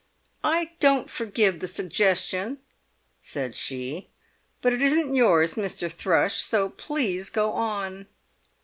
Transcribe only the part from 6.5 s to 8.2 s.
please go on."